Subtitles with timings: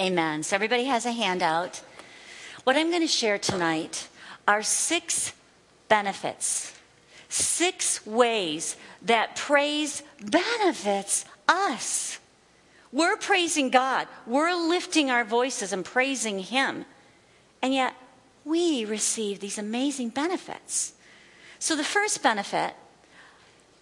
[0.00, 0.44] Amen.
[0.44, 1.82] So everybody has a handout.
[2.62, 4.06] What I'm going to share tonight
[4.46, 5.32] are six
[5.88, 6.72] benefits,
[7.28, 12.20] six ways that praise benefits us.
[12.92, 16.84] We're praising God, we're lifting our voices and praising Him,
[17.60, 17.94] and yet
[18.44, 20.92] we receive these amazing benefits.
[21.58, 22.74] So, the first benefit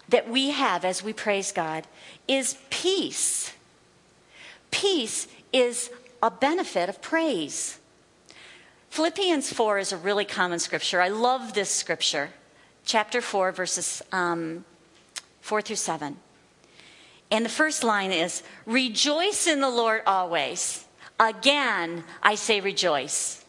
[0.09, 1.85] that we have as we praise God
[2.27, 3.53] is peace.
[4.71, 5.89] Peace is
[6.21, 7.79] a benefit of praise.
[8.89, 11.01] Philippians 4 is a really common scripture.
[11.01, 12.29] I love this scripture,
[12.85, 14.65] chapter 4, verses um,
[15.41, 16.17] 4 through 7.
[17.29, 20.85] And the first line is Rejoice in the Lord always.
[21.19, 23.43] Again, I say rejoice.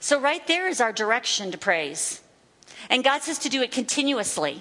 [0.00, 2.22] So, right there is our direction to praise.
[2.88, 4.60] And God says to do it continuously.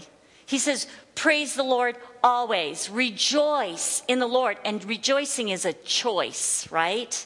[0.49, 2.89] He says, Praise the Lord always.
[2.89, 4.58] Rejoice in the Lord.
[4.66, 7.23] And rejoicing is a choice, right?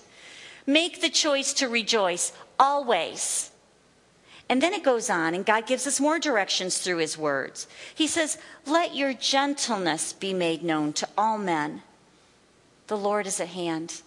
[0.68, 3.50] Make the choice to rejoice always.
[4.50, 7.66] And then it goes on, and God gives us more directions through his words.
[7.96, 11.82] He says, Let your gentleness be made known to all men.
[12.88, 14.02] The Lord is at hand.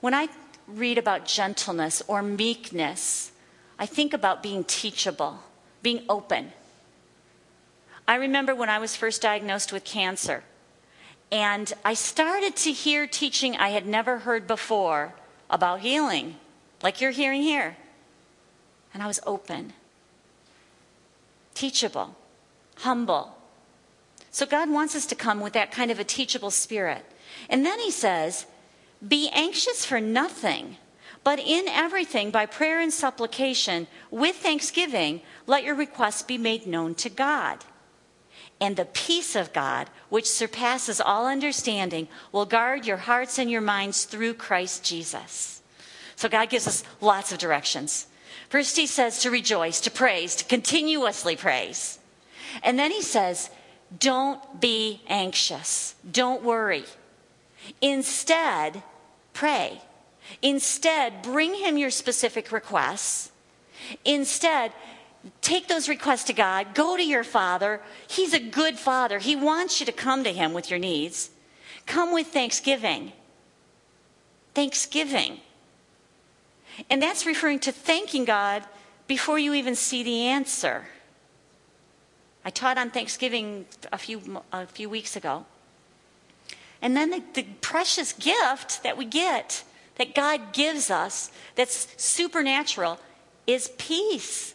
[0.00, 0.28] When I
[0.66, 3.32] read about gentleness or meekness,
[3.78, 5.40] I think about being teachable,
[5.82, 6.52] being open.
[8.12, 10.44] I remember when I was first diagnosed with cancer,
[11.30, 15.14] and I started to hear teaching I had never heard before
[15.48, 16.36] about healing,
[16.82, 17.78] like you're hearing here.
[18.92, 19.72] And I was open,
[21.54, 22.14] teachable,
[22.80, 23.34] humble.
[24.30, 27.06] So God wants us to come with that kind of a teachable spirit.
[27.48, 28.44] And then he says,
[29.08, 30.76] Be anxious for nothing,
[31.24, 36.94] but in everything, by prayer and supplication, with thanksgiving, let your requests be made known
[36.96, 37.64] to God.
[38.62, 43.60] And the peace of God, which surpasses all understanding, will guard your hearts and your
[43.60, 45.60] minds through Christ Jesus.
[46.14, 48.06] So God gives us lots of directions.
[48.50, 51.98] First, he says to rejoice, to praise, to continuously praise.
[52.62, 53.50] And then he says,
[53.98, 55.96] don't be anxious.
[56.08, 56.84] Don't worry.
[57.80, 58.84] Instead,
[59.32, 59.82] pray.
[60.40, 63.32] Instead, bring him your specific requests.
[64.04, 64.72] Instead,
[65.40, 66.74] take those requests to God.
[66.74, 67.80] Go to your father.
[68.08, 69.18] He's a good father.
[69.18, 71.30] He wants you to come to him with your needs.
[71.86, 73.12] Come with thanksgiving.
[74.54, 75.40] Thanksgiving.
[76.90, 78.64] And that's referring to thanking God
[79.06, 80.86] before you even see the answer.
[82.44, 85.44] I taught on Thanksgiving a few, a few weeks ago.
[86.80, 89.62] And then the, the precious gift that we get,
[89.96, 92.98] that God gives us, that's supernatural,
[93.46, 94.54] is peace.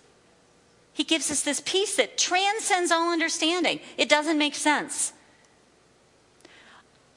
[0.97, 3.81] He gives us this peace that transcends all understanding.
[3.97, 5.13] It doesn't make sense.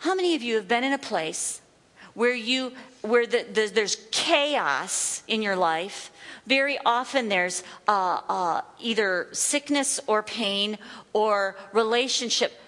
[0.00, 1.62] How many of you have been in a place
[2.12, 6.12] where you where the, the, there's chaos in your life
[6.46, 10.76] very often there's uh, uh, either sickness or pain
[11.14, 12.60] or relationship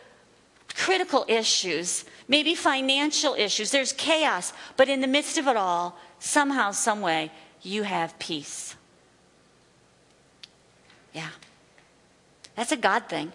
[0.74, 6.70] critical issues maybe financial issues there's chaos but in the midst of it all somehow
[6.70, 7.30] some way
[7.60, 8.76] you have peace
[11.12, 11.30] yeah
[12.56, 13.32] that's a god thing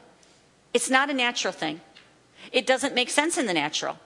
[0.74, 1.82] it's not a natural thing
[2.52, 3.98] it doesn't make sense in the natural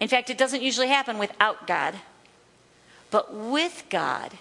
[0.00, 1.94] in fact, it doesn't usually happen without God.
[3.10, 4.32] But with God,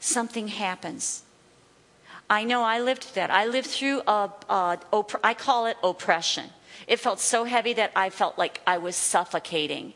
[0.00, 1.22] something happens.
[2.30, 3.30] I know I lived that.
[3.30, 4.78] I lived through a, a
[5.22, 6.46] I call it oppression.
[6.86, 9.92] It felt so heavy that I felt like I was suffocating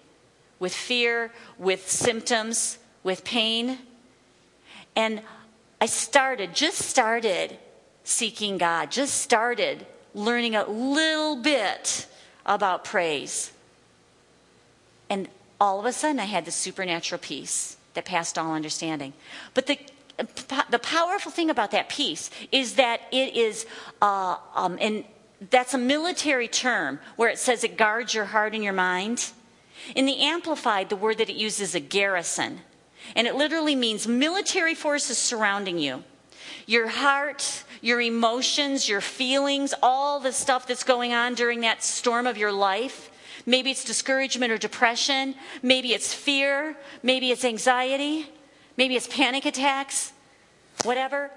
[0.59, 3.78] with fear, with symptoms, with pain.
[4.94, 5.22] And
[5.81, 7.56] I started, just started
[8.09, 12.07] seeking God, just started learning a little bit
[12.47, 13.53] about praise.
[15.11, 15.29] And
[15.61, 19.13] all of a sudden, I had this supernatural peace that passed all understanding.
[19.53, 19.79] But the
[20.71, 23.67] the powerful thing about that peace is that it is,
[24.03, 25.05] uh, um, and
[25.51, 29.31] that's a military term where it says it guards your heart and your mind.
[29.95, 32.63] In the Amplified, the word that it uses is a garrison.
[33.15, 36.03] And it literally means military forces surrounding you.
[36.68, 42.28] Your heart, your emotions, your feelings, all the stuff that's going on during that storm
[42.28, 43.10] of your life
[43.48, 45.34] Maybe it's discouragement or depression.
[45.62, 46.76] Maybe it's fear.
[47.03, 48.28] Maybe it's anxiety.
[48.76, 50.12] Maybe it's panic attacks.
[50.84, 51.30] Whatever.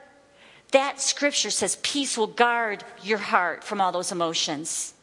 [0.71, 4.93] That scripture says peace will guard your heart from all those emotions.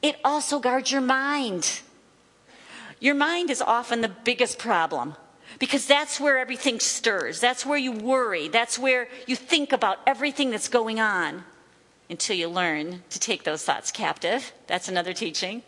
[0.00, 1.80] It also guards your mind.
[3.00, 5.16] Your mind is often the biggest problem
[5.60, 7.38] because that's where everything stirs.
[7.38, 8.48] That's where you worry.
[8.48, 11.44] That's where you think about everything that's going on
[12.08, 14.52] until you learn to take those thoughts captive.
[14.66, 15.62] That's another teaching.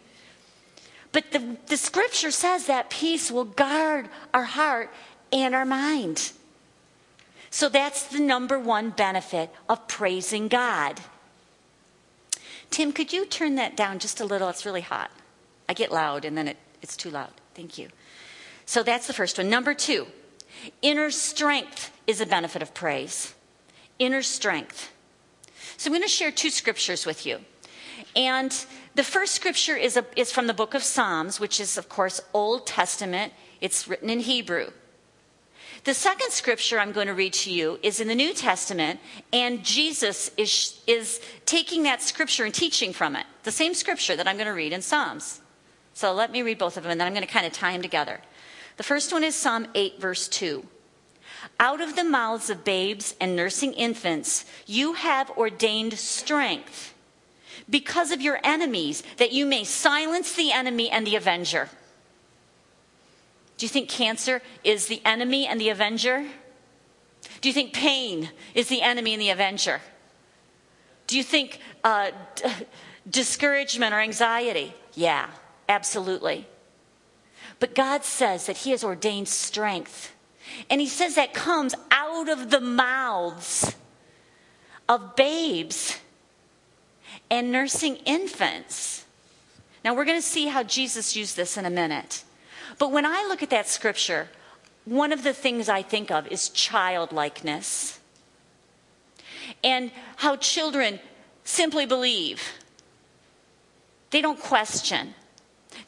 [1.13, 4.91] But the, the scripture says that peace will guard our heart
[5.31, 6.33] and our mind.
[7.51, 11.01] So that's the number one benefit of praising God.
[12.71, 14.49] Tim, could you turn that down just a little?
[14.49, 15.11] It's really hot.
[15.69, 17.33] I get loud and then it, it's too loud.
[17.55, 17.89] Thank you.
[18.73, 19.51] So that's the first one.
[19.51, 20.07] Number two,
[20.81, 23.35] inner strength is a benefit of praise.
[23.99, 24.91] Inner strength.
[25.77, 27.41] So I'm going to share two scriptures with you.
[28.17, 28.51] And
[28.95, 32.23] the first scripture is, a, is from the book of Psalms, which is, of course,
[32.33, 33.35] Old Testament.
[33.61, 34.71] It's written in Hebrew.
[35.85, 39.01] The second scripture I'm going to read to you is in the New Testament,
[39.35, 43.27] and Jesus is, is taking that scripture and teaching from it.
[43.43, 45.43] The same scripture that I'm going to read in Psalms.
[45.93, 47.73] So let me read both of them, and then I'm going to kind of tie
[47.73, 48.19] them together.
[48.77, 50.67] The first one is Psalm 8, verse 2.
[51.61, 56.95] Out of the mouths of babes and nursing infants, you have ordained strength
[57.69, 61.69] because of your enemies, that you may silence the enemy and the avenger.
[63.57, 66.27] Do you think cancer is the enemy and the avenger?
[67.41, 69.81] Do you think pain is the enemy and the avenger?
[71.07, 72.45] Do you think uh, d-
[73.09, 74.75] discouragement or anxiety?
[74.95, 75.29] Yeah,
[75.69, 76.47] absolutely.
[77.63, 80.13] But God says that He has ordained strength.
[80.69, 83.77] And He says that comes out of the mouths
[84.89, 86.01] of babes
[87.31, 89.05] and nursing infants.
[89.85, 92.25] Now, we're going to see how Jesus used this in a minute.
[92.81, 94.27] But when I look at that scripture,
[94.85, 98.01] one of the things I think of is childlikeness
[99.63, 100.99] and how children
[101.45, 102.43] simply believe.
[104.11, 105.15] They don't question.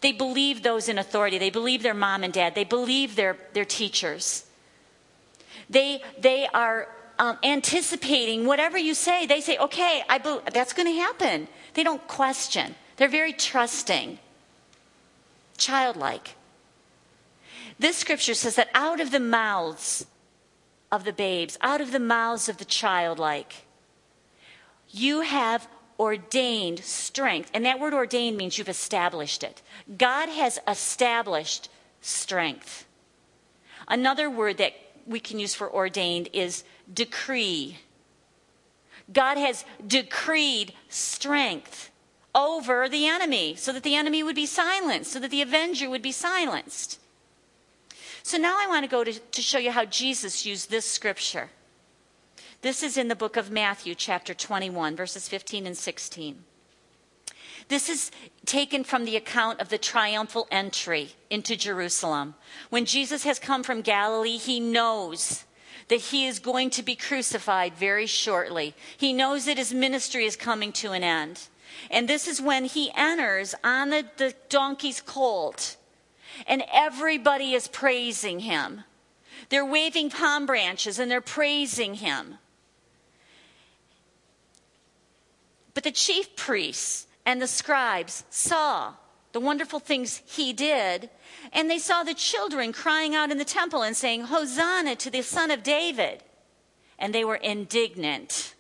[0.01, 1.39] They believe those in authority.
[1.39, 2.55] They believe their mom and dad.
[2.55, 4.45] They believe their, their teachers.
[5.71, 6.89] They, they are
[7.19, 9.27] um, anticipating whatever you say.
[9.27, 11.49] They say, okay, I be- that's going to happen.
[11.75, 12.75] They don't question.
[12.97, 14.19] They're very trusting,
[15.57, 16.37] childlike.
[17.79, 20.07] This scripture says that out of the mouths
[20.93, 23.65] of the babes, out of the mouths of the childlike,
[24.91, 25.67] you have
[25.99, 27.51] ordained strength.
[27.55, 29.63] And that word ordained means you've established it.
[29.97, 31.69] God has established
[32.01, 32.87] strength.
[33.89, 34.73] Another word that
[35.07, 37.79] we can use for ordained is decree.
[39.13, 41.91] God has decreed strength
[42.35, 46.03] over the enemy so that the enemy would be silenced, so that the avenger would
[46.03, 46.99] be silenced.
[48.23, 51.51] So now I want to go to, to show you how Jesus used this scripture.
[52.65, 56.45] This is in the book of Matthew, chapter 21, verses 15 and 16.
[57.69, 58.11] This is
[58.47, 62.37] taken from the account of the triumphal entry into Jerusalem.
[62.71, 65.45] When Jesus has come from Galilee, he knows
[65.89, 68.75] that he is going to be crucified very shortly.
[68.97, 71.49] He knows that his ministry is coming to an end.
[71.91, 75.77] And this is when he enters on the, the donkey's colt,
[76.47, 78.85] and everybody is praising him.
[79.51, 82.39] They're waving palm branches and they're praising him.
[85.75, 88.95] But the chief priests and the scribes saw
[89.33, 91.11] the wonderful things he did,
[91.53, 95.23] and they saw the children crying out in the temple and saying, Hosanna to the
[95.23, 96.23] Son of David.
[96.99, 98.55] And they were indignant.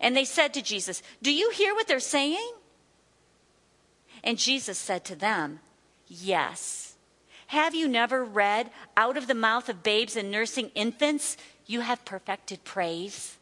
[0.00, 2.52] And they said to Jesus, Do you hear what they're saying?
[4.24, 5.60] And Jesus said to them,
[6.06, 6.94] Yes.
[7.48, 11.36] Have you never read, out of the mouth of babes and nursing infants,
[11.66, 13.37] you have perfected praise?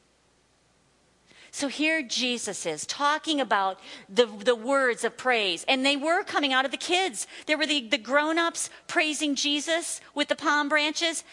[1.57, 5.65] So here Jesus is talking about the, the words of praise.
[5.67, 7.27] And they were coming out of the kids.
[7.47, 11.25] There were the, the grown ups praising Jesus with the palm branches,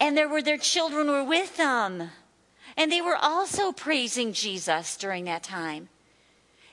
[0.00, 2.10] and there were their children were with them.
[2.76, 5.88] And they were also praising Jesus during that time.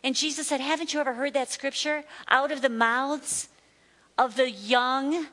[0.04, 2.04] And Jesus said, Haven't you ever heard that scripture?
[2.30, 3.50] Out of the mouths
[4.18, 5.28] of the young,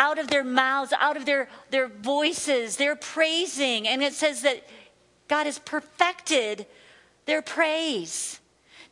[0.00, 3.86] out of their mouths, out of their, their voices, they're praising.
[3.86, 4.66] And it says that
[5.28, 6.66] God has perfected
[7.26, 8.40] their praise.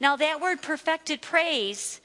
[0.01, 2.01] Now, that word perfected praise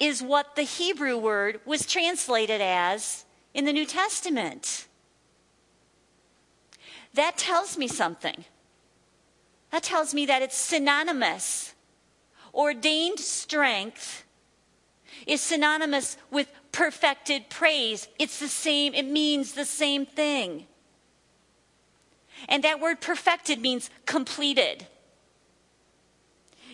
[0.00, 4.86] is what the Hebrew word was translated as in the New Testament.
[7.14, 8.44] That tells me something.
[9.70, 11.74] That tells me that it's synonymous.
[12.54, 14.24] Ordained strength
[15.26, 18.08] is synonymous with perfected praise.
[18.18, 20.66] It's the same, it means the same thing.
[22.48, 24.86] And that word perfected means completed.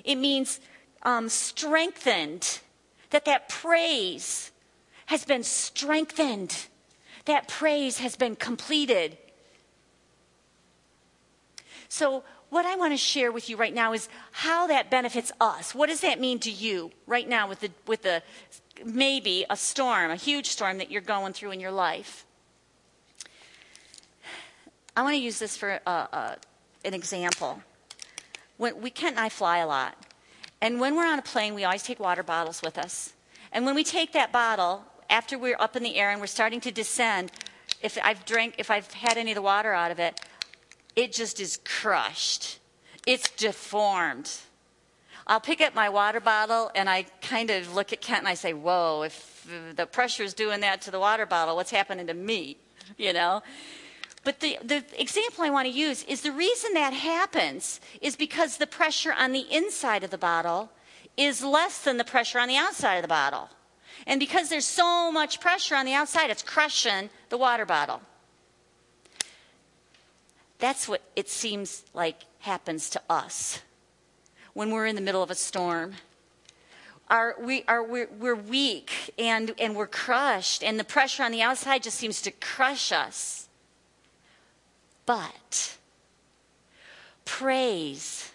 [0.05, 0.61] It means
[1.03, 2.61] um, strengthened,
[3.11, 4.51] that that praise
[5.07, 6.67] has been strengthened,
[7.25, 9.17] that praise has been completed.
[11.89, 15.75] So, what I want to share with you right now is how that benefits us.
[15.75, 18.23] What does that mean to you right now with the, with the
[18.85, 22.27] maybe a storm, a huge storm that you're going through in your life?
[24.97, 26.35] I want to use this for uh, uh,
[26.85, 27.61] an example.
[28.57, 29.97] When we Kent and I fly a lot,
[30.61, 33.13] and when we're on a plane, we always take water bottles with us.
[33.53, 36.61] And when we take that bottle, after we're up in the air and we're starting
[36.63, 37.31] to descend,
[37.83, 40.21] if I've drank, if I've had any of the water out of it,
[40.97, 42.59] it just is crushed.
[43.07, 44.31] It's deformed.
[45.27, 48.35] I'll pick up my water bottle and I kind of look at Kent and I
[48.35, 52.57] say, Whoa, if the pressure's doing that to the water bottle, what's happening to me?
[52.99, 53.43] You know?
[54.25, 58.57] But the, the example I want to use is the reason that happens is because
[58.57, 60.71] the pressure on the inside of the bottle
[61.17, 63.51] is less than the pressure on the outside of the bottle.
[64.07, 68.01] And because there's so much pressure on the outside, it's crushing the water bottle.
[70.59, 73.61] That's what it seems like happens to us
[74.55, 75.95] when we're in the middle of a storm.
[77.39, 81.83] We are, we're, we're weak and, and we're crushed, and the pressure on the outside
[81.83, 83.44] just seems to crush us.
[85.07, 85.77] But
[87.25, 88.31] praise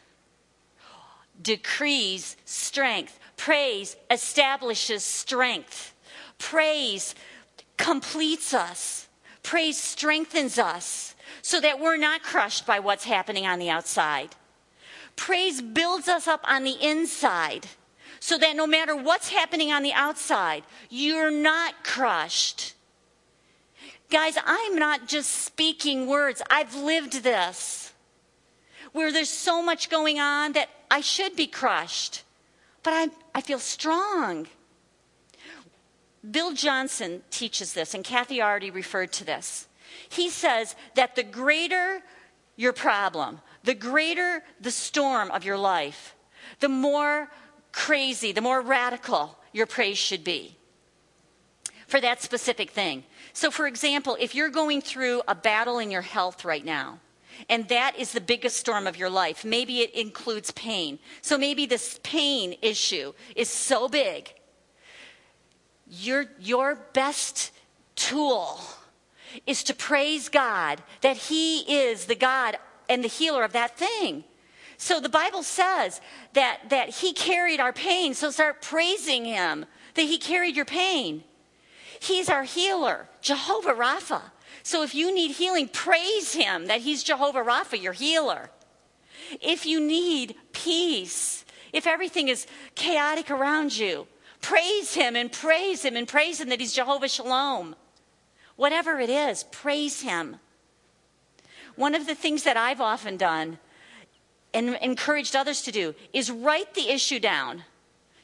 [1.41, 3.19] decrees strength.
[3.37, 5.93] Praise establishes strength.
[6.37, 7.15] Praise
[7.77, 9.07] completes us.
[9.41, 14.35] Praise strengthens us so that we're not crushed by what's happening on the outside.
[15.15, 17.67] Praise builds us up on the inside
[18.19, 22.73] so that no matter what's happening on the outside, you're not crushed.
[24.09, 27.93] Guys, I'm not just speaking words, I've lived this.
[28.91, 32.23] Where there's so much going on that I should be crushed,
[32.81, 34.47] but I, I feel strong.
[36.29, 39.67] Bill Johnson teaches this, and Kathy already referred to this.
[40.09, 42.01] He says that the greater
[42.55, 46.15] your problem, the greater the storm of your life,
[46.59, 47.29] the more
[47.71, 50.57] crazy, the more radical your praise should be
[51.87, 53.03] for that specific thing.
[53.33, 56.99] So, for example, if you're going through a battle in your health right now,
[57.49, 60.99] and that is the biggest storm of your life, maybe it includes pain.
[61.21, 64.33] So, maybe this pain issue is so big,
[65.87, 67.51] your, your best
[67.95, 68.59] tool
[69.45, 72.57] is to praise God that He is the God
[72.87, 74.23] and the healer of that thing.
[74.77, 75.99] So the Bible says
[76.33, 81.23] that, that He carried our pain, so start praising Him that He carried your pain.
[81.99, 84.21] He's our healer, Jehovah Rapha.
[84.63, 88.49] So if you need healing, praise Him that He's Jehovah Rapha, your healer.
[89.41, 94.07] If you need peace, if everything is chaotic around you,
[94.41, 97.75] praise Him and praise Him and praise Him that He's Jehovah Shalom.
[98.55, 100.37] Whatever it is, praise Him.
[101.75, 103.59] One of the things that I've often done
[104.53, 107.63] and encouraged others to do is write the issue down.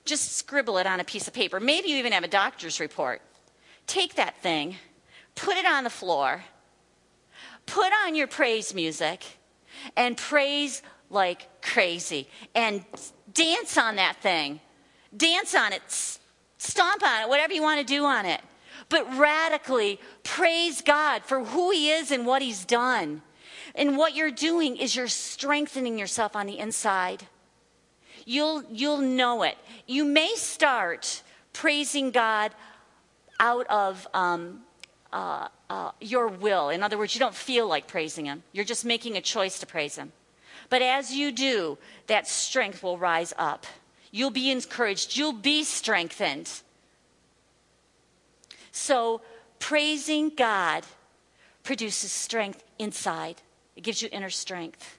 [0.06, 1.60] Just scribble it on a piece of paper.
[1.60, 3.22] Maybe you even have a doctor's report.
[3.88, 4.76] Take that thing,
[5.36, 6.44] put it on the floor,
[7.66, 9.24] put on your praise music,
[9.96, 12.28] and praise like crazy.
[12.54, 12.84] And
[13.34, 14.60] dance on that thing.
[15.16, 15.82] Dance on it,
[16.58, 18.42] stomp on it, whatever you want to do on it
[18.90, 23.22] but radically praise God for who He is and what He's done.
[23.74, 27.28] And what you're doing is you're strengthening yourself on the inside.
[28.26, 29.58] You'll, you'll know it.
[29.86, 31.24] You may start
[31.54, 32.52] praising God
[33.40, 34.62] out of um,
[35.12, 36.70] uh, uh, your will.
[36.70, 39.66] In other words, you don't feel like praising Him, you're just making a choice to
[39.66, 40.12] praise Him.
[40.70, 41.78] But as you do,
[42.08, 43.66] that strength will rise up.
[44.12, 46.50] You'll be encouraged, you'll be strengthened.
[48.72, 49.22] So,
[49.60, 50.84] praising God
[51.64, 53.42] produces strength inside,
[53.76, 54.98] it gives you inner strength.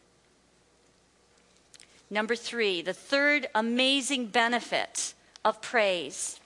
[2.09, 5.15] Number three, the third amazing benefit
[5.45, 6.41] of praise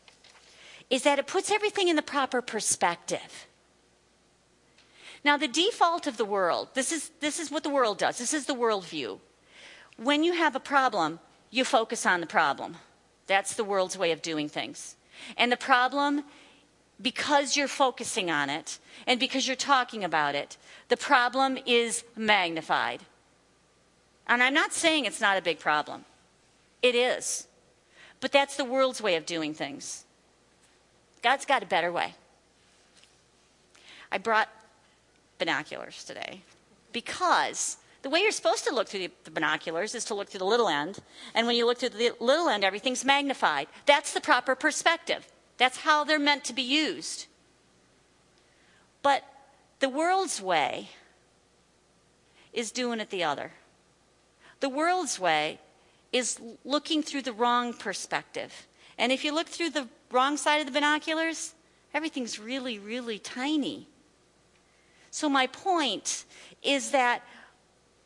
[0.91, 3.47] is that it puts everything in the proper perspective.
[5.25, 8.35] Now, the default of the world, this is, this is what the world does, this
[8.35, 9.19] is the worldview.
[9.97, 11.21] When you have a problem,
[11.51, 12.77] you focus on the problem.
[13.27, 14.97] That's the world's way of doing things.
[15.37, 16.25] And the problem
[17.01, 20.57] because you're focusing on it and because you're talking about it,
[20.89, 23.03] the problem is magnified.
[24.27, 26.05] And I'm not saying it's not a big problem,
[26.83, 27.47] it is.
[28.21, 30.05] But that's the world's way of doing things.
[31.23, 32.15] God's got a better way.
[34.13, 34.49] I brought
[35.39, 36.43] binoculars today
[36.93, 40.45] because the way you're supposed to look through the binoculars is to look through the
[40.47, 40.99] little end.
[41.35, 43.69] And when you look through the little end, everything's magnified.
[43.87, 45.27] That's the proper perspective.
[45.59, 47.27] That's how they're meant to be used.
[49.03, 49.25] But
[49.81, 50.91] the world's way
[52.53, 53.53] is doing it the other.
[54.61, 55.59] The world's way
[56.13, 58.67] is looking through the wrong perspective.
[58.99, 61.55] And if you look through the wrong side of the binoculars,
[61.95, 63.89] everything's really, really tiny.
[65.11, 66.25] So, my point
[66.63, 67.23] is that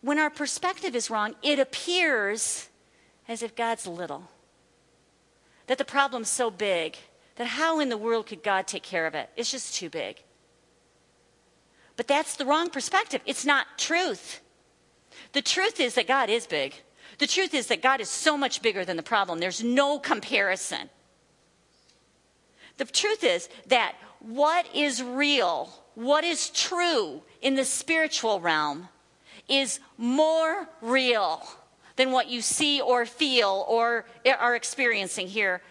[0.00, 2.68] when our perspective is wrong, it appears
[3.28, 4.28] as if God's little.
[5.66, 6.96] That the problem's so big
[7.36, 9.30] that how in the world could God take care of it?
[9.36, 10.22] It's just too big.
[11.96, 13.20] But that's the wrong perspective.
[13.26, 14.40] It's not truth.
[15.32, 16.74] The truth is that God is big.
[17.18, 19.38] The truth is that God is so much bigger than the problem.
[19.38, 20.90] There's no comparison.
[22.76, 28.88] The truth is that what is real, what is true in the spiritual realm,
[29.48, 31.46] is more real
[31.96, 34.06] than what you see or feel or
[34.38, 35.62] are experiencing here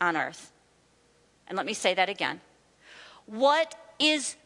[0.00, 0.52] on earth.
[1.48, 2.40] And let me say that again.
[3.26, 4.36] What is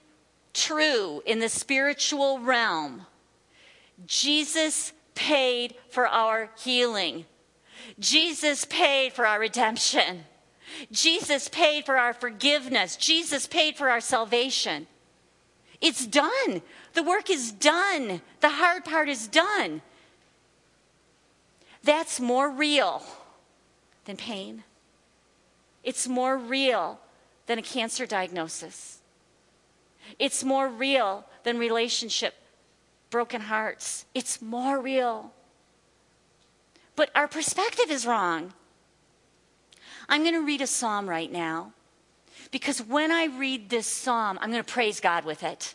[0.54, 3.06] true in the spiritual realm?
[4.06, 7.26] Jesus paid for our healing.
[7.98, 10.24] Jesus paid for our redemption.
[10.90, 12.96] Jesus paid for our forgiveness.
[12.96, 14.86] Jesus paid for our salvation.
[15.80, 16.62] It's done.
[16.94, 18.22] The work is done.
[18.40, 19.82] The hard part is done.
[21.82, 23.02] That's more real
[24.06, 24.64] than pain.
[25.82, 26.98] It's more real
[27.46, 29.00] than a cancer diagnosis.
[30.18, 32.34] It's more real than relationship
[33.10, 34.06] broken hearts.
[34.12, 35.30] It's more real.
[36.96, 38.52] But our perspective is wrong.
[40.08, 41.72] I'm going to read a psalm right now
[42.50, 45.74] because when I read this psalm, I'm going to praise God with it.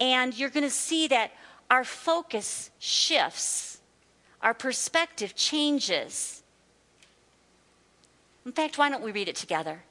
[0.00, 1.32] And you're going to see that
[1.70, 3.78] our focus shifts,
[4.42, 6.42] our perspective changes.
[8.46, 9.82] In fact, why don't we read it together?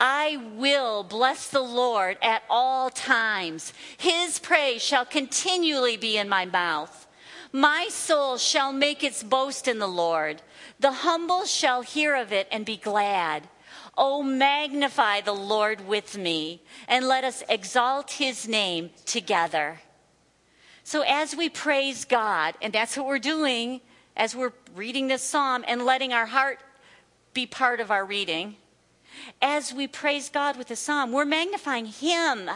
[0.00, 3.72] I will bless the Lord at all times.
[3.96, 7.06] His praise shall continually be in my mouth.
[7.54, 10.42] My soul shall make its boast in the Lord.
[10.80, 13.48] The humble shall hear of it and be glad.
[13.96, 19.82] Oh, magnify the Lord with me, and let us exalt his name together.
[20.82, 23.82] So, as we praise God, and that's what we're doing
[24.16, 26.58] as we're reading this psalm and letting our heart
[27.34, 28.56] be part of our reading,
[29.40, 32.50] as we praise God with the psalm, we're magnifying Him.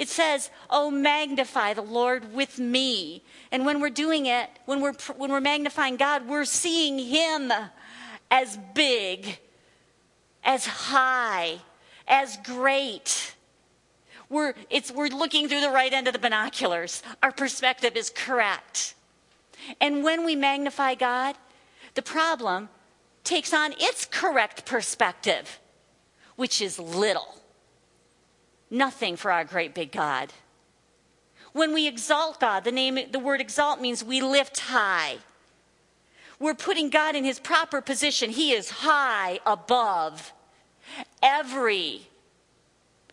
[0.00, 3.22] It says, Oh, magnify the Lord with me.
[3.52, 7.52] And when we're doing it, when we're, when we're magnifying God, we're seeing Him
[8.30, 9.38] as big,
[10.42, 11.58] as high,
[12.08, 13.34] as great.
[14.30, 17.02] We're, it's, we're looking through the right end of the binoculars.
[17.22, 18.94] Our perspective is correct.
[19.82, 21.36] And when we magnify God,
[21.92, 22.70] the problem
[23.22, 25.60] takes on its correct perspective,
[26.36, 27.39] which is little.
[28.70, 30.32] Nothing for our great big God.
[31.52, 35.18] When we exalt God, the name the word exalt means we lift high.
[36.38, 38.30] We're putting God in his proper position.
[38.30, 40.32] He is high above
[41.22, 42.02] every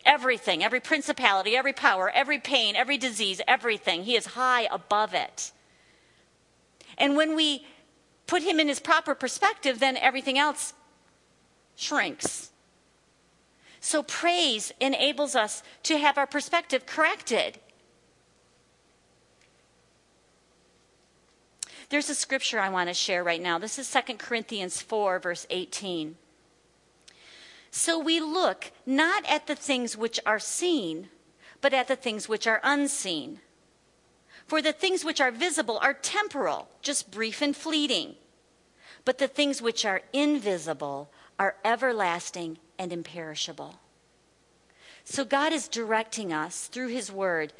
[0.06, 4.04] everything, every principality, every power, every pain, every disease, everything.
[4.04, 5.52] He is high above it.
[6.96, 7.66] And when we
[8.26, 10.72] put him in his proper perspective, then everything else
[11.76, 12.50] shrinks.
[13.88, 17.58] So praise enables us to have our perspective corrected.
[21.88, 23.56] There's a scripture I want to share right now.
[23.56, 26.16] This is 2 Corinthians 4, verse 18.
[27.70, 31.08] So we look not at the things which are seen,
[31.62, 33.40] but at the things which are unseen.
[34.46, 38.16] For the things which are visible are temporal, just brief and fleeting.
[39.06, 43.78] But the things which are invisible are everlasting and imperishable.
[45.04, 47.52] So God is directing us through His Word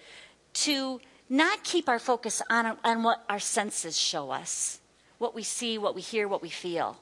[0.54, 4.80] to not keep our focus on, on what our senses show us,
[5.18, 6.98] what we see, what we hear, what we feel,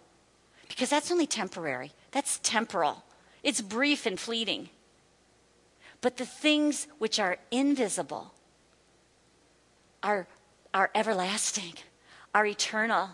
[0.68, 1.92] because that's only temporary.
[2.10, 3.04] That's temporal,
[3.42, 4.70] it's brief and fleeting.
[6.00, 8.32] But the things which are invisible,
[10.02, 10.26] are,
[10.72, 11.74] are everlasting,
[12.34, 13.10] are eternal.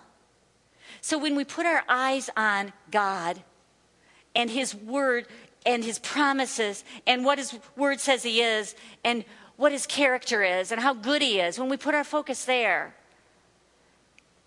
[1.01, 3.42] So when we put our eyes on God
[4.35, 5.27] and His Word
[5.64, 9.25] and His promises and what His Word says He is and
[9.57, 12.95] what His character is and how good He is, when we put our focus there,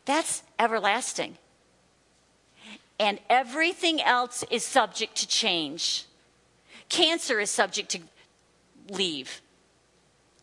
[0.06, 1.38] that's everlasting.
[3.00, 6.06] And everything else is subject to change.
[6.88, 8.00] Cancer is subject to
[8.89, 9.41] leave.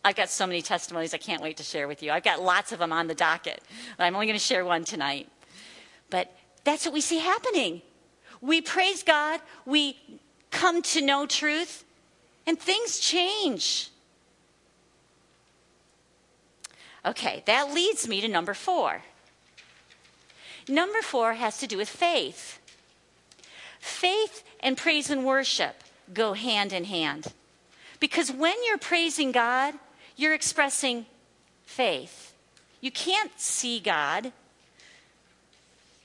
[0.05, 2.11] I've got so many testimonies I can't wait to share with you.
[2.11, 3.61] I've got lots of them on the docket,
[3.97, 5.29] but I'm only going to share one tonight.
[6.09, 7.81] But that's what we see happening.
[8.43, 9.97] We praise God, we
[10.51, 11.85] come to know truth,
[12.45, 13.89] and things change.
[17.05, 19.01] Okay, that leads me to number four.
[20.67, 22.59] Number four has to do with faith.
[23.79, 25.81] Faith and praise and worship
[26.13, 27.27] go hand in hand.
[28.01, 29.73] Because when you're praising God,
[30.17, 31.05] you're expressing
[31.65, 32.33] faith.
[32.81, 34.33] You can't see God,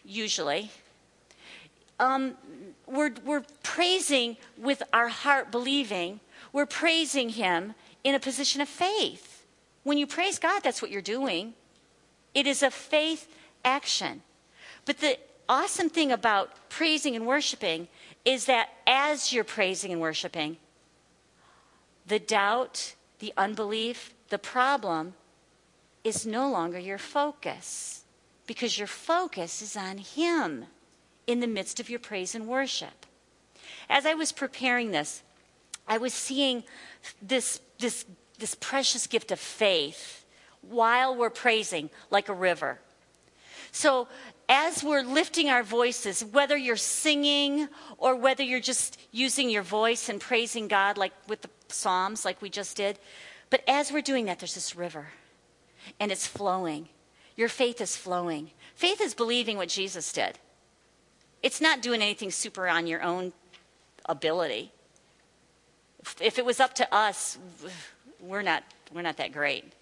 [0.05, 0.70] usually.
[2.00, 2.37] Um,
[2.87, 6.20] we're, we're praising with our heart believing,
[6.52, 9.44] we're praising Him in a position of faith.
[9.82, 11.54] When you praise God, that's what you're doing.
[12.34, 13.28] It is a faith
[13.64, 14.22] action.
[14.84, 17.88] But the awesome thing about praising and worshiping
[18.24, 20.58] is that as you're praising and worshiping,
[22.06, 25.14] the doubt, the unbelief, the problem
[26.04, 28.02] is no longer your focus
[28.46, 30.66] because your focus is on Him
[31.28, 33.06] in the midst of your praise and worship.
[33.88, 35.22] As I was preparing this,
[35.86, 36.64] I was seeing
[37.22, 38.06] this, this,
[38.38, 40.24] this precious gift of faith
[40.62, 42.80] while we're praising like a river.
[43.70, 44.08] So,
[44.48, 50.08] as we're lifting our voices, whether you're singing or whether you're just using your voice
[50.08, 52.98] and praising God, like with the Psalms, like we just did,
[53.50, 55.08] but as we're doing that, there's this river
[56.00, 56.88] and it's flowing.
[57.36, 58.50] Your faith is flowing.
[58.74, 60.38] Faith is believing what Jesus did.
[61.42, 63.33] It's not doing anything super on your own
[64.07, 64.72] ability.
[66.20, 67.38] If it was up to us,
[68.20, 69.72] we're not, we're not that great.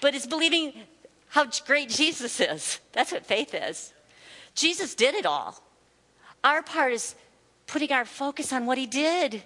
[0.00, 0.72] But it's believing
[1.28, 2.80] how great Jesus is.
[2.92, 3.92] That's what faith is.
[4.54, 5.62] Jesus did it all.
[6.44, 7.14] Our part is
[7.66, 9.42] putting our focus on what he did.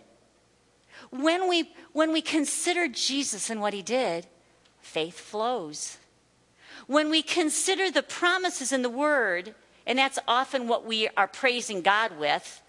[1.11, 4.27] When we, when we consider Jesus and what he did,
[4.81, 5.99] faith flows.
[6.87, 9.55] When we consider the promises in the word,
[9.87, 12.63] and that's often what we are praising God with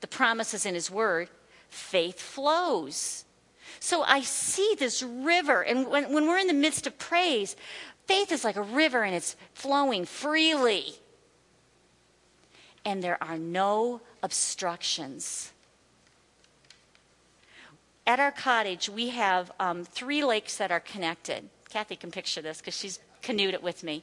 [0.00, 1.28] the promises in his word,
[1.68, 3.24] faith flows.
[3.78, 7.56] So I see this river, and when, when we're in the midst of praise,
[8.10, 10.94] Faith is like a river and it's flowing freely.
[12.84, 15.52] And there are no obstructions.
[18.08, 21.50] At our cottage, we have um, three lakes that are connected.
[21.68, 24.02] Kathy can picture this because she's canoed it with me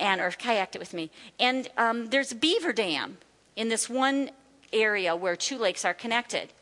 [0.00, 1.10] and or kayaked it with me.
[1.38, 3.18] And um, there's a beaver dam
[3.54, 4.30] in this one
[4.72, 6.52] area where two lakes are connected.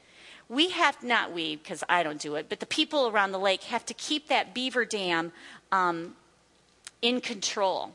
[0.49, 3.65] We have not we because I don't do it, but the people around the lake
[3.65, 5.33] have to keep that beaver dam
[5.71, 6.17] um,
[7.01, 7.93] in control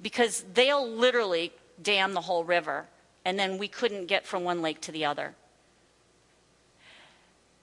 [0.00, 2.86] because they'll literally dam the whole river,
[3.24, 5.34] and then we couldn't get from one lake to the other.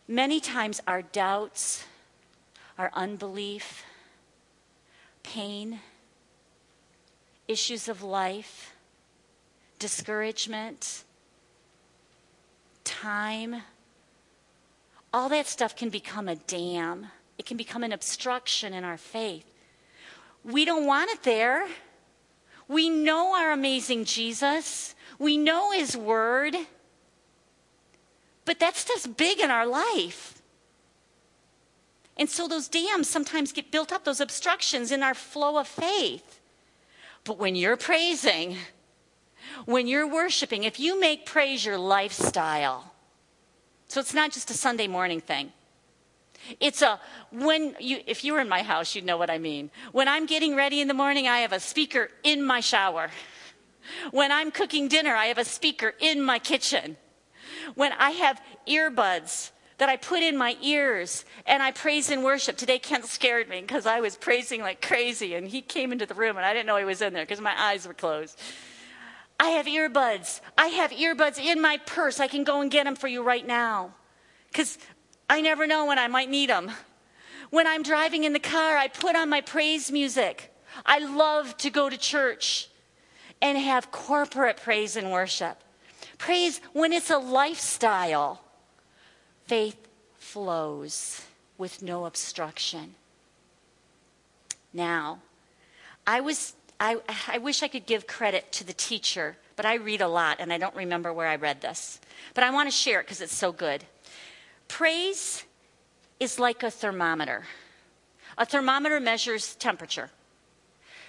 [0.07, 1.85] Many times, our doubts,
[2.77, 3.83] our unbelief,
[5.23, 5.79] pain,
[7.49, 8.75] issues of life,
[9.79, 11.03] discouragement,
[12.83, 13.63] time,
[15.11, 17.07] all that stuff can become a dam.
[17.39, 19.45] It can become an obstruction in our faith.
[20.43, 21.67] We don't want it there.
[22.67, 24.93] We know our amazing Jesus.
[25.17, 26.55] We know his word.
[28.45, 30.41] But that stuff's big in our life.
[32.15, 36.38] And so those dams sometimes get built up, those obstructions in our flow of faith.
[37.23, 38.57] But when you're praising,
[39.65, 42.93] when you're worshiping, if you make praise your lifestyle,
[43.87, 45.51] so it's not just a Sunday morning thing.
[46.59, 46.99] It's a
[47.31, 49.71] when you if you were in my house, you'd know what I mean.
[49.91, 53.09] When I'm getting ready in the morning, I have a speaker in my shower.
[54.11, 56.97] When I'm cooking dinner, I have a speaker in my kitchen.
[57.75, 62.57] When I have earbuds that I put in my ears and I praise and worship.
[62.57, 66.13] Today Kent scared me because I was praising like crazy and he came into the
[66.13, 68.39] room and I didn't know he was in there because my eyes were closed.
[69.39, 70.41] I have earbuds.
[70.57, 72.19] I have earbuds in my purse.
[72.19, 73.95] I can go and get them for you right now.
[74.51, 74.77] Because
[75.29, 76.71] I never know when I might need them.
[77.49, 80.53] When I'm driving in the car, I put on my praise music.
[80.85, 82.69] I love to go to church
[83.41, 85.63] and have corporate praise and worship.
[86.17, 88.41] Praise when it's a lifestyle.
[89.49, 89.87] Faith
[90.19, 91.25] flows
[91.57, 92.93] with no obstruction.
[94.71, 95.21] Now,
[96.05, 100.01] I was I, I wish I could give credit to the teacher, but I read
[100.01, 101.99] a lot and I don't remember where I read this.
[102.35, 103.85] But I want to share it because it's so good.
[104.67, 105.43] Praise
[106.19, 107.45] is like a thermometer.
[108.37, 110.11] A thermometer measures temperature.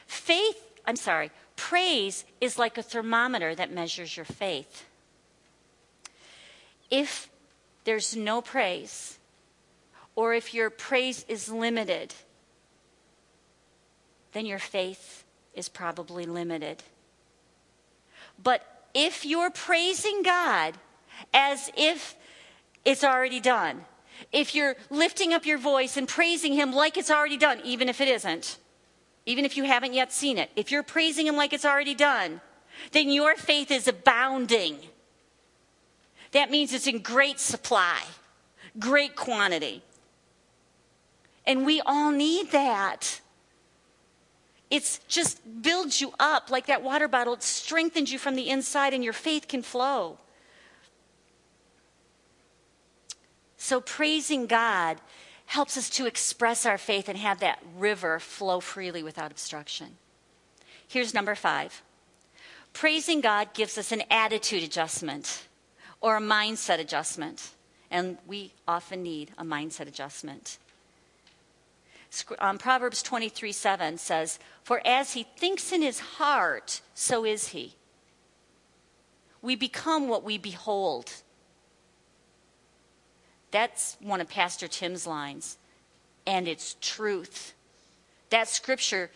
[0.07, 4.87] Faith, I'm sorry, praise is like a thermometer that measures your faith.
[6.91, 7.30] If
[7.85, 9.19] there's no praise,
[10.15, 12.15] or if your praise is limited,
[14.33, 16.83] then your faith is probably limited.
[18.43, 18.63] But
[18.95, 20.75] if you're praising God
[21.33, 22.17] as if
[22.85, 23.85] it's already done.
[24.33, 28.01] If you're lifting up your voice and praising Him like it's already done, even if
[28.01, 28.59] it isn't,
[29.27, 32.41] even if you haven't yet seen it, if you're praising Him like it's already done,
[32.93, 34.79] then your faith is abounding.
[36.33, 38.01] That means it's in great supply,
[38.79, 39.83] great quantity.
[41.47, 43.21] And we all need that.
[44.71, 47.35] It's just builds you up like that water bottle.
[47.35, 50.19] It strengthens you from the inside, and your faith can flow.
[53.57, 55.01] So, praising God
[55.47, 59.97] helps us to express our faith and have that river flow freely without obstruction.
[60.87, 61.83] Here's number five
[62.73, 65.49] praising God gives us an attitude adjustment
[66.01, 67.51] or a mindset adjustment.
[67.91, 70.59] And we often need a mindset adjustment.
[72.39, 77.75] Um, Proverbs 23 7 says, For as he thinks in his heart, so is he.
[79.43, 81.13] We become what we behold.
[83.51, 85.57] That's one of Pastor Tim's lines,
[86.27, 87.55] and it's truth.
[88.31, 89.11] That scripture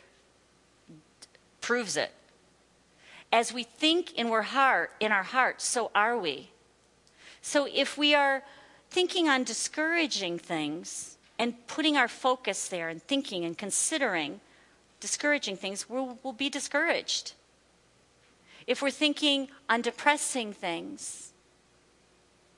[1.61, 2.13] proves it.
[3.33, 6.51] As we think in our heart, in our hearts, so are we.
[7.47, 8.43] So if we are
[8.89, 14.41] thinking on discouraging things and putting our focus there and thinking and considering
[14.99, 17.35] discouraging things, we'll, we'll be discouraged.
[18.67, 21.35] If we're thinking on depressing things,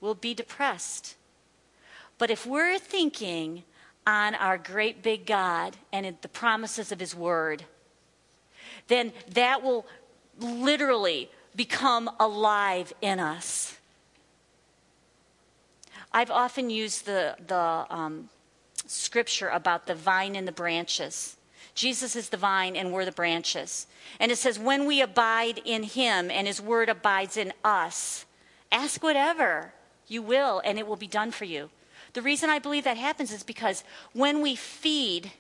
[0.01, 1.17] we'll be depressed.
[2.17, 3.65] But if we're thinking
[4.07, 7.65] on our great big God and the promises of His Word,
[8.87, 9.85] then that will
[10.39, 13.77] literally become alive in us.
[16.17, 18.31] I've often used the, the um,
[18.87, 21.37] scripture about the vine and the branches.
[21.75, 23.87] Jesus is the vine and we're the branches.
[24.19, 28.25] And it says, when we abide in him and his word abides in us,
[28.73, 29.75] ask whatever
[30.09, 31.69] you will and it will be done for you.
[32.15, 35.33] The reason I believe that happens is because when we feed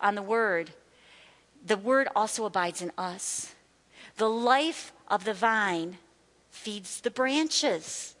[0.00, 0.72] on the Word,
[1.64, 3.54] the Word also abides in us.
[4.16, 5.98] The life of the vine
[6.50, 8.16] feeds the branches.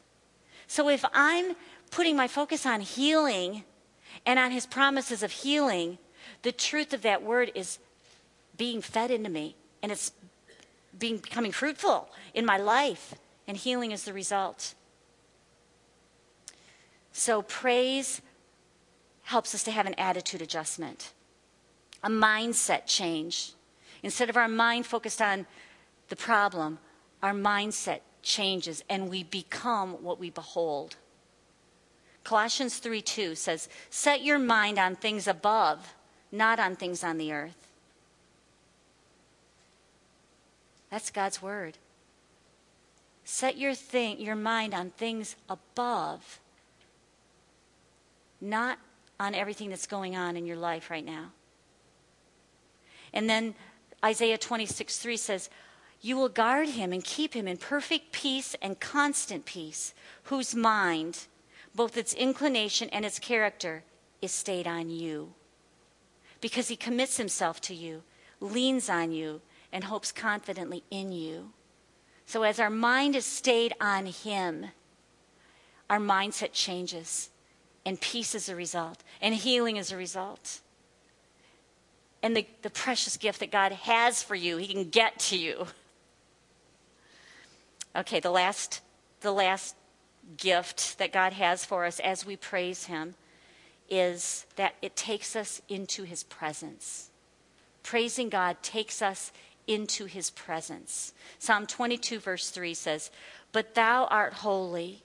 [0.68, 1.56] So if I'm
[1.88, 3.64] putting my focus on healing
[4.24, 5.98] and on His promises of healing,
[6.42, 7.78] the truth of that Word is
[8.56, 10.12] being fed into me and it's
[10.98, 13.14] being becoming fruitful in my life
[13.46, 14.74] and healing is the result
[17.18, 18.22] so, praise
[19.24, 21.12] helps us to have an attitude adjustment,
[22.04, 23.54] a mindset change.
[24.04, 25.44] Instead of our mind focused on
[26.10, 26.78] the problem,
[27.20, 30.94] our mindset changes and we become what we behold.
[32.28, 35.94] Colossians 3 2 says, Set your mind on things above,
[36.30, 37.68] not on things on the earth.
[40.90, 41.78] That's God's word.
[43.24, 46.40] Set your, thing, your mind on things above
[48.40, 48.78] not
[49.18, 51.32] on everything that's going on in your life right now.
[53.12, 53.54] And then
[54.04, 55.50] Isaiah 26 3 says,
[56.00, 61.26] You will guard him and keep him in perfect peace and constant peace, whose mind,
[61.78, 63.84] both its inclination and its character,
[64.20, 65.32] is stayed on you.
[66.40, 68.02] Because he commits himself to you,
[68.40, 69.40] leans on you,
[69.72, 71.50] and hopes confidently in you.
[72.26, 74.66] So as our mind is stayed on him,
[75.88, 77.30] our mindset changes
[77.86, 80.58] and peace is a result, and healing is a result.
[82.24, 85.68] And the, the precious gift that God has for you, He can get to you.
[87.94, 88.80] Okay, the last,
[89.20, 89.76] the last
[90.36, 93.14] gift that God has for us as we praise Him
[93.88, 97.10] is that it takes us into His presence.
[97.82, 99.32] Praising God takes us
[99.66, 101.12] into His presence.
[101.38, 103.10] Psalm 22, verse 3 says,
[103.52, 105.02] But thou art holy,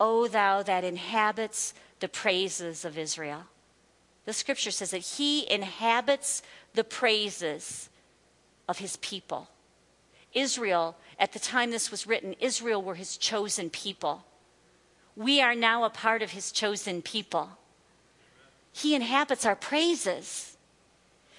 [0.00, 3.44] O thou that inhabits the praises of Israel.
[4.26, 6.42] The scripture says that he inhabits
[6.74, 7.88] the praises
[8.68, 9.48] of his people.
[10.34, 14.24] Israel, at the time this was written, Israel were his chosen people.
[15.16, 17.50] We are now a part of his chosen people.
[18.70, 20.58] He inhabits our praises.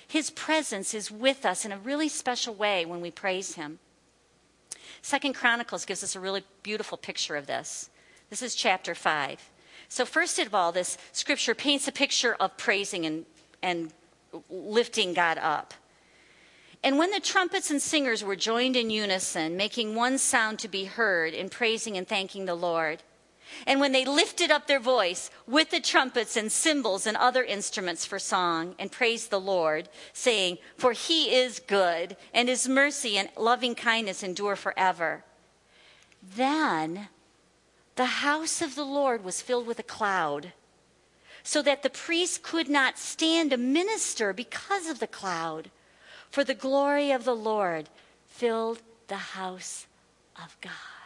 [0.08, 3.78] His presence is with us in a really special way when we praise him.
[5.04, 7.92] Second Chronicles gives us a really beautiful picture of this.
[8.32, 9.50] This is chapter 5.
[9.90, 13.26] So, first of all, this scripture paints a picture of praising and,
[13.62, 13.94] and
[14.50, 15.74] lifting God up.
[16.84, 20.86] And when the trumpets and singers were joined in unison, making one sound to be
[20.86, 23.04] heard in praising and thanking the Lord,
[23.66, 28.06] and when they lifted up their voice with the trumpets and cymbals and other instruments
[28.06, 33.30] for song and praised the Lord, saying, For he is good, and his mercy and
[33.38, 35.24] loving kindness endure forever,
[36.36, 37.10] then
[37.96, 40.54] the house of the Lord was filled with a cloud,
[41.44, 45.72] so that the priest could not stand to minister because of the cloud,
[46.30, 47.90] For the glory of the Lord
[48.28, 49.88] filled the house
[50.36, 50.97] of God.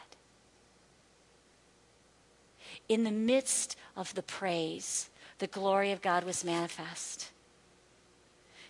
[2.91, 7.31] In the midst of the praise, the glory of God was manifest.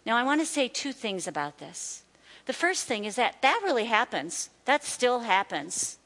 [0.05, 2.03] Now, I want to say two things about this.
[2.45, 5.97] The first thing is that that really happens, that still happens.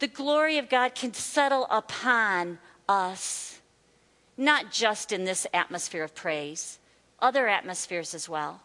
[0.00, 3.60] The glory of God can settle upon us,
[4.36, 6.80] not just in this atmosphere of praise,
[7.20, 8.62] other atmospheres as well.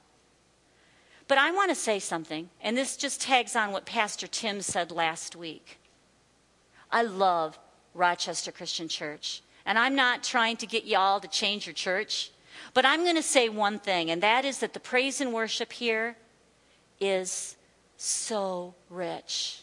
[1.27, 4.89] But I want to say something, and this just tags on what Pastor Tim said
[4.89, 5.77] last week.
[6.91, 7.59] I love
[7.99, 12.31] Rochester Christian Church, and I'm not trying to get y'all to change your church,
[12.73, 15.73] but I'm going to say one thing, and that is that the praise and worship
[15.73, 16.15] here
[16.99, 17.55] is
[17.97, 19.61] so rich.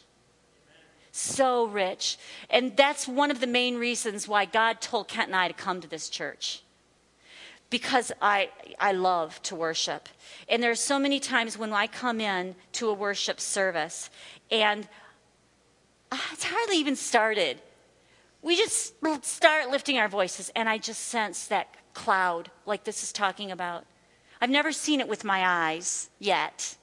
[1.11, 2.18] So rich.
[2.51, 5.81] And that's one of the main reasons why God told Kent and I to come
[5.81, 6.62] to this church
[7.70, 10.09] because I, I love to worship.
[10.49, 14.11] And there are so many times when I come in to a worship service
[14.51, 14.87] and
[16.12, 17.61] ah, it's hardly even started.
[18.46, 23.11] We just start lifting our voices, and I just sense that cloud like this is
[23.11, 23.85] talking about.
[24.40, 26.76] I've never seen it with my eyes yet,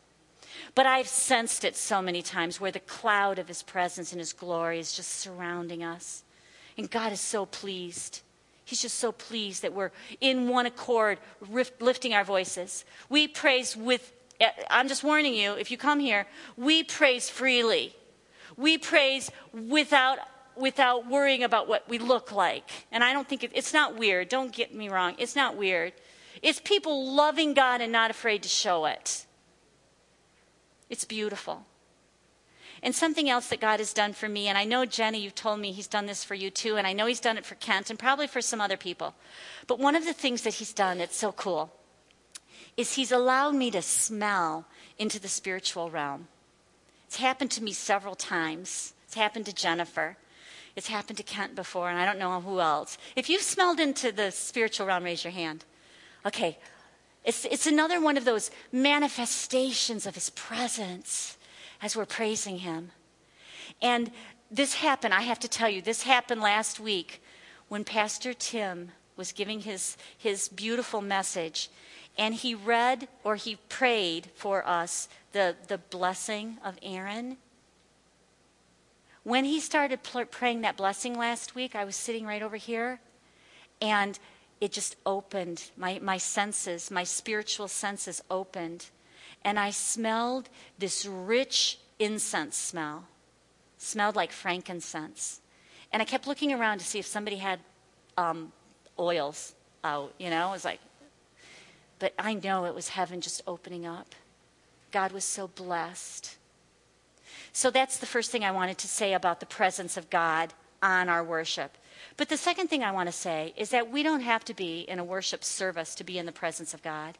[0.75, 4.33] but I've sensed it so many times where the cloud of His presence and His
[4.33, 6.25] glory is just surrounding us.
[6.77, 8.23] And God is so pleased.
[8.65, 11.17] He's just so pleased that we're in one accord,
[11.79, 12.83] lifting our voices.
[13.07, 17.95] We praise with, eh, I'm just warning you, if you come here, we praise freely.
[18.57, 20.19] We praise without,
[20.57, 22.69] without worrying about what we look like.
[22.91, 24.29] And I don't think it, it's not weird.
[24.29, 25.15] Don't get me wrong.
[25.17, 25.93] It's not weird.
[26.41, 29.25] It's people loving God and not afraid to show it.
[30.89, 31.65] It's beautiful.
[32.83, 35.61] And something else that God has done for me, and I know, Jenny, you've told
[35.61, 37.89] me He's done this for you too, and I know He's done it for Kent
[37.89, 39.15] and probably for some other people.
[39.67, 41.71] But one of the things that He's done that's so cool
[42.75, 44.65] is He's allowed me to smell
[44.99, 46.27] into the spiritual realm.
[47.07, 48.93] It's happened to me several times.
[49.05, 50.17] It's happened to Jennifer.
[50.75, 52.97] It's happened to Kent before, and I don't know who else.
[53.15, 55.65] If you've smelled into the spiritual realm, raise your hand.
[56.25, 56.57] Okay.
[57.23, 61.37] It's, it's another one of those manifestations of his presence
[61.83, 62.91] as we're praising Him.
[63.81, 64.09] And
[64.49, 67.21] this happened, I have to tell you, this happened last week
[67.67, 71.69] when Pastor Tim was giving his, his beautiful message.
[72.17, 77.37] And he read or he prayed for us the, the blessing of Aaron.
[79.23, 79.99] When he started
[80.31, 82.99] praying that blessing last week, I was sitting right over here,
[83.81, 84.19] and
[84.59, 85.71] it just opened.
[85.77, 88.89] My, my senses, my spiritual senses opened
[89.43, 93.05] and I smelled this rich incense smell.
[93.77, 95.41] Smelled like frankincense.
[95.91, 97.59] And I kept looking around to see if somebody had
[98.17, 98.51] um,
[98.97, 100.49] oils out, you know?
[100.49, 100.79] It was like,
[101.99, 104.15] but I know it was heaven just opening up.
[104.91, 106.37] God was so blessed.
[107.53, 111.07] So that's the first thing I wanted to say about the presence of God on
[111.07, 111.77] our worship.
[112.17, 114.81] But the second thing I want to say is that we don't have to be
[114.81, 117.17] in a worship service to be in the presence of God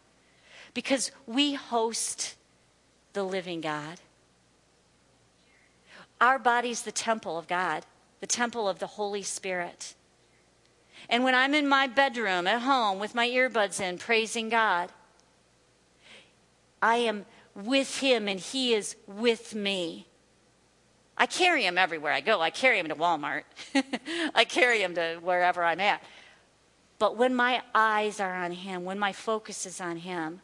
[0.74, 2.36] because we host
[3.13, 4.02] the living God.
[6.19, 7.86] Our body's the temple of God,
[8.19, 9.93] the temple of the Holy Spirit.
[11.10, 14.89] And when I'm in my bedroom at home with my earbuds in, praising God,
[16.82, 20.08] I am with Him and He is with me.
[21.23, 22.41] I carry Him everywhere I go.
[22.41, 23.43] I carry Him to Walmart,
[24.36, 26.03] I carry Him to wherever I'm at.
[26.99, 30.41] But when my eyes are on Him, when my focus is on Him,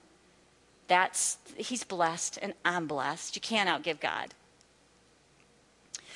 [0.87, 3.35] that's, he's blessed and I'm blessed.
[3.35, 4.33] You can't outgive God.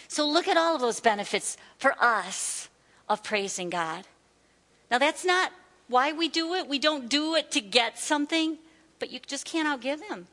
[0.07, 2.69] So look at all of those benefits for us
[3.09, 4.05] of praising God.
[4.89, 5.51] Now, that's not
[5.89, 6.69] why we do it.
[6.69, 8.59] We don't do it to get something,
[8.97, 10.27] but you just can't outgive Him.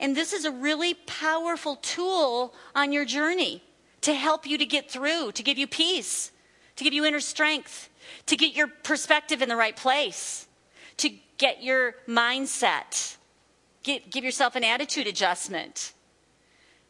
[0.00, 3.62] And this is a really powerful tool on your journey
[4.02, 6.30] to help you to get through, to give you peace,
[6.76, 7.88] to give you inner strength,
[8.26, 10.46] to get your perspective in the right place,
[10.98, 13.16] to get your mindset
[13.86, 15.92] Get, give yourself an attitude adjustment.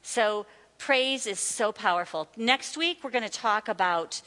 [0.01, 0.47] So,
[0.79, 2.27] praise is so powerful.
[2.39, 4.23] Next week, we're going to talk about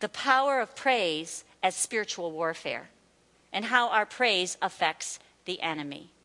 [0.00, 2.88] the power of praise as spiritual warfare
[3.52, 6.10] and how our praise affects the enemy.